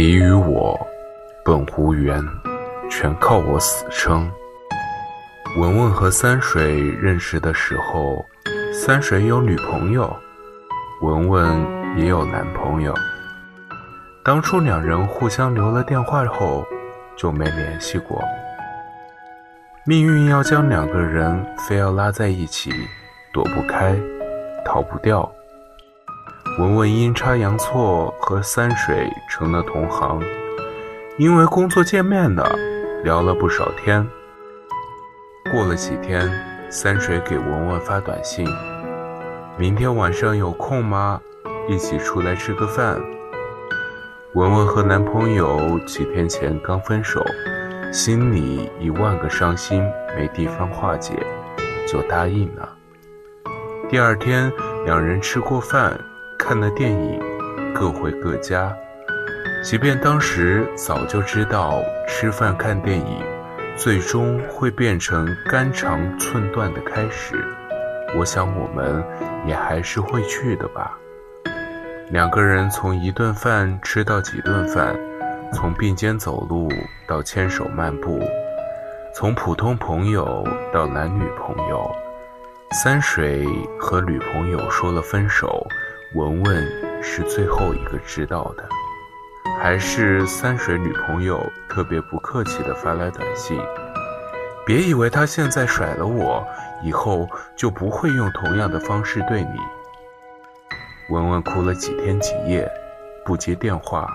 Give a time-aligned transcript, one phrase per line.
[0.00, 0.80] 你与我
[1.44, 2.26] 本无缘，
[2.88, 4.32] 全靠我死撑。
[5.58, 8.24] 文文和三水认识的时候，
[8.72, 10.10] 三水有女朋友，
[11.02, 11.66] 文文
[11.98, 12.94] 也有男朋友。
[14.24, 16.64] 当初两人互相留了电话后，
[17.14, 18.24] 就没联系过。
[19.84, 22.72] 命运要将两个人非要拉在一起，
[23.34, 23.94] 躲不开，
[24.64, 25.30] 逃不掉。
[26.58, 30.20] 文文阴差阳错和三水成了同行，
[31.16, 32.54] 因为工作见面了，
[33.04, 34.06] 聊了不少天。
[35.50, 36.28] 过了几天，
[36.68, 38.46] 三水给文文发短信
[39.56, 41.20] ：“明天晚上有空吗？
[41.68, 43.00] 一起出来吃个饭。”
[44.34, 47.24] 文文和男朋友几天前刚分手，
[47.92, 49.82] 心里一万个伤心
[50.16, 51.14] 没地方化解，
[51.86, 52.68] 就答应了。
[53.88, 54.52] 第二天，
[54.84, 55.98] 两人吃过饭。
[56.42, 57.20] 看了电影，
[57.74, 58.74] 各回各家。
[59.62, 63.22] 即便当时早就知道吃饭看电影，
[63.76, 67.44] 最终会变成肝肠寸断的开始，
[68.18, 69.04] 我想我们
[69.46, 70.98] 也还是会去的吧。
[72.08, 74.98] 两个人从一顿饭吃到几顿饭，
[75.52, 76.70] 从并肩走路
[77.06, 78.18] 到牵手漫步，
[79.14, 81.94] 从普通朋友到男女朋友。
[82.72, 83.46] 三水
[83.78, 85.66] 和女朋友说了分手。
[86.12, 88.68] 文文是最后一个知道的，
[89.60, 93.56] 还是三水女朋友特别不客气的发来短信？
[94.66, 96.44] 别以为他现在甩了我，
[96.82, 99.60] 以后就不会用同样的方式对你。
[101.10, 102.68] 文文哭了几天几夜，
[103.24, 104.12] 不接电话，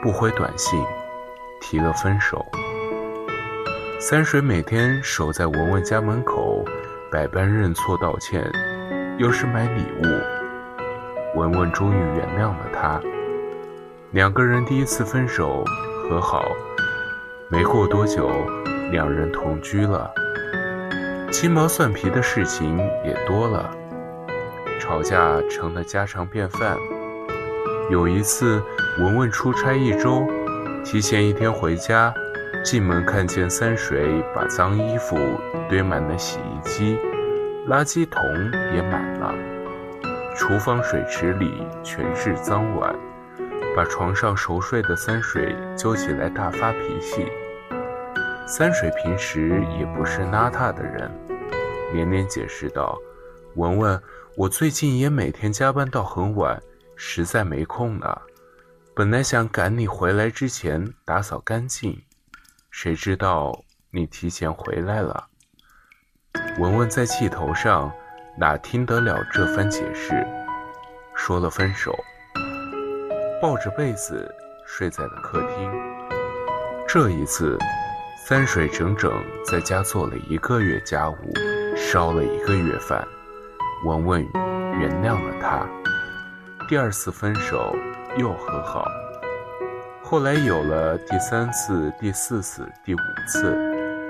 [0.00, 0.80] 不回短信，
[1.60, 2.46] 提了分手。
[3.98, 6.64] 三水每天守在文文家门口，
[7.10, 8.48] 百般认错道歉，
[9.18, 10.37] 又是买礼物。
[11.34, 13.00] 文文终于原谅了他，
[14.12, 15.62] 两个人第一次分手
[16.08, 16.44] 和好，
[17.50, 18.30] 没过多久，
[18.90, 20.10] 两人同居了。
[21.30, 23.70] 鸡毛蒜皮的事情也多了，
[24.80, 26.76] 吵架成了家常便饭。
[27.90, 28.62] 有一次，
[28.98, 30.26] 文文出差一周，
[30.84, 32.12] 提前一天回家，
[32.64, 35.18] 进门看见三水把脏衣服
[35.68, 36.98] 堆满了洗衣机，
[37.68, 38.22] 垃圾桶
[38.74, 39.34] 也满了。
[40.38, 42.96] 厨房水池里全是脏碗，
[43.76, 47.26] 把床上熟睡的三水揪起来大发脾气。
[48.46, 51.10] 三水平时也不是邋遢的人，
[51.92, 52.96] 连连解释道
[53.56, 54.00] ：“文文，
[54.36, 56.62] 我最近也每天加班到很晚，
[56.94, 58.22] 实在没空了。
[58.94, 62.00] 本来想赶你回来之前打扫干净，
[62.70, 65.26] 谁知道你提前回来了。”
[66.60, 67.92] 文文在气头上。
[68.40, 70.24] 哪听得了这番解释？
[71.12, 71.92] 说了分手，
[73.42, 74.32] 抱着被子
[74.64, 75.68] 睡在了客厅。
[76.86, 77.58] 这一次，
[78.24, 79.12] 三水整整
[79.44, 81.16] 在家做了一个月家务，
[81.76, 83.04] 烧了一个月饭。
[83.84, 84.24] 文文
[84.78, 85.66] 原谅了他。
[86.68, 87.74] 第二次分手
[88.18, 88.86] 又和好，
[90.00, 93.52] 后来有了第三次、第四次、第五次，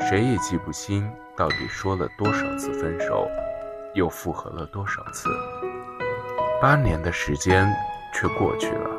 [0.06, 3.27] 谁也记不清到底说了多少次分手。
[3.99, 5.29] 又复合了多少次？
[6.63, 7.69] 八年的时间
[8.15, 8.91] 却过去了。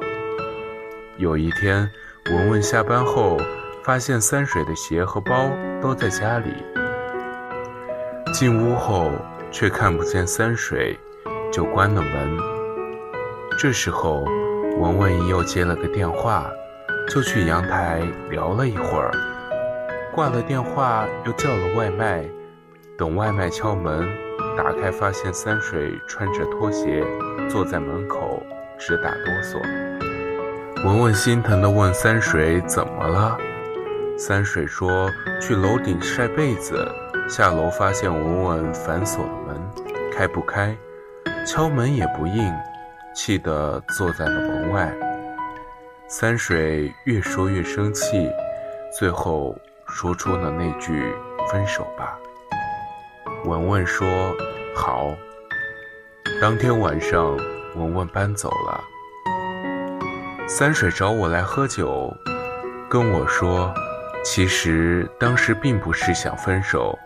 [1.18, 1.90] 有一天，
[2.26, 3.38] 文文下班后
[3.82, 5.50] 发现三水的鞋和包
[5.82, 6.54] 都在家里。
[8.34, 9.10] 进屋后
[9.52, 11.00] 却看不见三水，
[11.52, 12.38] 就关了门。
[13.58, 14.26] 这时候，
[14.80, 16.52] 文文又接了个电话，
[17.08, 19.12] 就去阳台聊了一会儿。
[20.14, 22.26] 挂了电话，又叫了外卖。
[22.98, 24.06] 等外卖敲门。
[24.62, 27.02] 打开，发现三水穿着拖鞋
[27.50, 28.44] 坐在门口，
[28.78, 29.58] 直打哆嗦。
[30.86, 33.38] 文文心疼地问三水怎么了？
[34.18, 35.09] 三水说
[35.42, 36.86] 去楼顶晒被子，
[37.30, 39.56] 下楼发现文文反锁了门，
[40.12, 40.75] 开不开，
[41.48, 42.54] 敲门也不应，
[43.16, 44.94] 气得坐在了门外。
[46.10, 48.30] 三水越说越生气，
[49.00, 49.57] 最后
[49.88, 51.16] 说出了那句
[51.50, 52.19] “分手吧”。
[53.45, 54.06] 文文说
[54.80, 55.14] ：“好。”
[56.42, 57.36] 当天晚上，
[57.76, 58.81] 文文搬走了。
[60.48, 62.16] 三水找我来喝酒，
[62.90, 63.74] 跟我说
[64.24, 66.98] ：“其实当时并不是想分手。”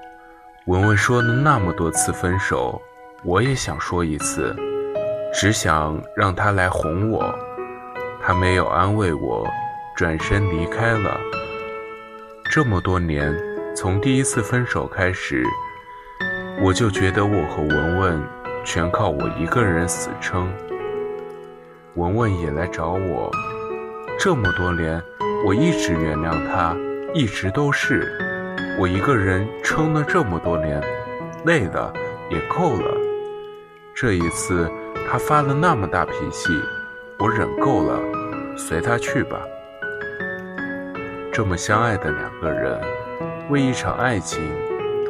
[0.68, 2.80] 文文说了那么多次分手，
[3.26, 4.56] 我也想说一次，
[5.34, 7.34] 只想让他来哄我。
[8.22, 9.46] 他没有安慰我，
[9.98, 11.20] 转身离开了。
[12.52, 13.36] 这么多年，
[13.76, 15.44] 从第一次分手开始。
[16.66, 18.24] 我就觉得我和文文
[18.64, 20.50] 全靠我一个人死撑。
[21.96, 23.30] 文文也来找我，
[24.18, 25.04] 这么多年，
[25.46, 26.74] 我一直原谅他，
[27.14, 28.08] 一直都是。
[28.80, 30.82] 我一个人撑了这么多年，
[31.44, 31.92] 累了
[32.30, 32.96] 也够了。
[33.94, 34.72] 这一次
[35.12, 36.54] 他发了那么大脾气，
[37.20, 38.00] 我忍够了，
[38.56, 39.38] 随他去吧。
[41.34, 42.80] 这么相爱的两个人，
[43.50, 44.42] 为一场爱情，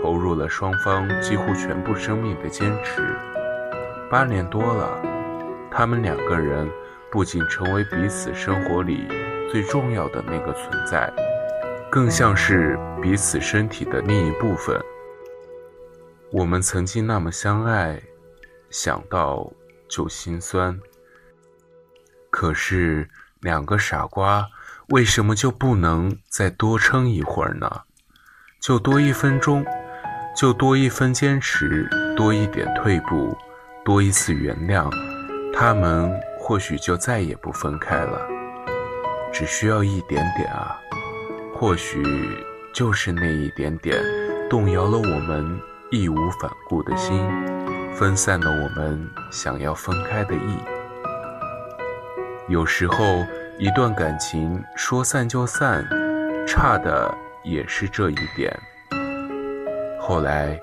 [0.03, 3.17] 投入了双方几乎全部生命的坚持。
[4.11, 5.01] 八年多了，
[5.71, 6.69] 他们两个人
[7.09, 9.07] 不仅成为彼此生活里
[9.49, 11.09] 最重要的那个存在。
[11.89, 14.77] 更像是彼此身体的另一部分。
[16.33, 18.01] 我们曾经那么相爱，
[18.69, 19.49] 想到
[19.87, 20.77] 就心酸。
[22.29, 23.07] 可是
[23.39, 24.45] 两个傻瓜，
[24.89, 27.83] 为什么就不能再多撑一会儿呢？
[28.59, 29.63] 就多一分钟，
[30.35, 33.37] 就多一分坚持，多一点退步，
[33.85, 34.89] 多一次原谅，
[35.53, 38.19] 他们或许就再也不分开了。
[39.31, 40.79] 只需要一点点啊！
[41.55, 42.03] 或许
[42.73, 43.99] 就是那一点点，
[44.49, 45.59] 动摇了我们
[45.91, 47.17] 义无反顾的心，
[47.95, 50.57] 分散了我们想要分开的意。
[52.47, 53.25] 有时候，
[53.57, 55.87] 一段感情说散就散，
[56.45, 57.13] 差的
[57.43, 58.55] 也是这一点。
[60.05, 60.59] 后来，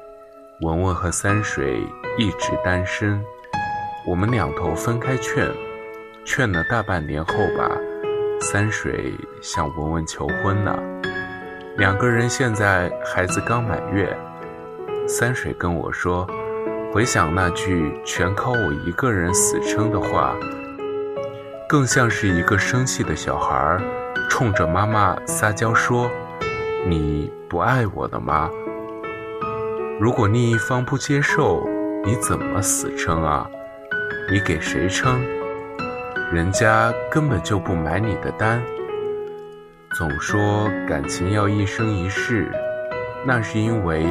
[0.61, 1.83] 文文和三水
[2.19, 3.19] 一直单身，
[4.07, 5.49] 我们两头分开劝，
[6.27, 7.71] 劝了大半年后吧。
[8.39, 10.79] 三水向文文求婚了，
[11.79, 14.15] 两个人现在孩子刚满月。
[15.09, 16.29] 三水跟我说，
[16.93, 20.37] 回想那句“全靠我一个人死撑”的话，
[21.67, 23.79] 更像是一个生气的小孩
[24.29, 26.11] 冲着妈妈撒娇说
[26.87, 28.51] ：“你不爱我了吗？
[30.01, 31.69] 如果另一方不接受，
[32.07, 33.47] 你怎么死撑啊？
[34.33, 35.23] 你给谁撑？”
[36.33, 38.63] 人家根本就不买你的单。
[39.93, 42.51] 总说感情要一生一世，
[43.27, 44.07] 那是因为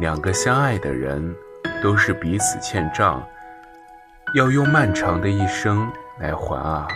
[0.00, 1.36] 两个相爱的人
[1.82, 3.22] 都是彼此欠账，
[4.34, 5.86] 要用漫长的一生
[6.18, 6.88] 来还啊。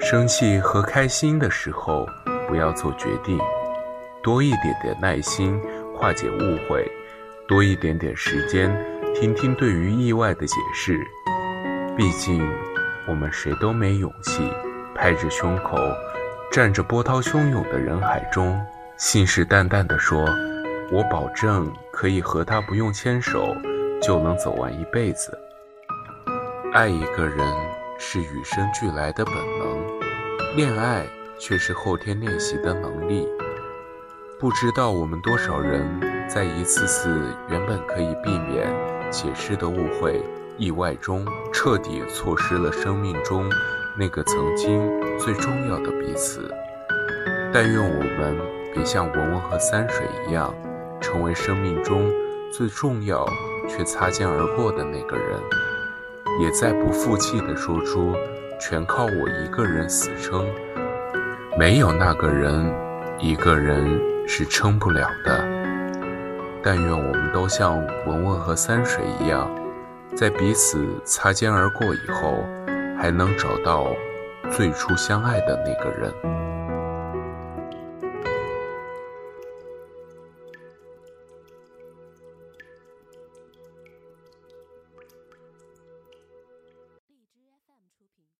[0.00, 2.04] 生气和开心的时候
[2.48, 3.38] 不要做决定，
[4.20, 5.60] 多一点点耐心
[5.98, 6.90] 化解误会，
[7.46, 8.70] 多一点点时间
[9.14, 10.98] 听听对于意外的解释。
[11.96, 12.40] 毕竟。
[13.10, 14.42] 我们谁都没勇气
[14.94, 15.78] 拍着胸口，
[16.52, 18.60] 站着波涛汹涌的人海中，
[18.98, 20.28] 信誓旦旦地说
[20.92, 23.56] ：“我保证可以和他不用牵手
[24.02, 25.32] 就能走完一辈子。”
[26.74, 27.38] 爱一个人
[27.98, 31.06] 是与生俱来的本能，恋爱
[31.38, 33.26] 却是后天练习的能力。
[34.40, 35.82] 不知道我们多少人
[36.28, 38.72] 在一次次原本可以避免
[39.10, 40.22] 解释的误会。
[40.56, 43.50] 意外中，彻底错失了生命中
[43.96, 44.80] 那个曾经
[45.18, 46.48] 最重要的彼此。
[47.52, 48.36] 但愿我们
[48.72, 50.54] 别像文文和三水一样，
[51.00, 52.08] 成为生命中
[52.52, 53.28] 最重要
[53.68, 55.36] 却擦肩而过的那个人，
[56.40, 58.14] 也再不负气地说出
[58.60, 60.46] “全靠我一个人死撑”。
[61.58, 62.72] 没有那个人，
[63.18, 65.44] 一个人是撑不了的。
[66.62, 69.50] 但愿我们都像文文和三水一样。
[70.14, 72.44] 在彼此擦肩而过以后，
[72.98, 73.86] 还能找到
[74.50, 76.12] 最初相爱的那个人。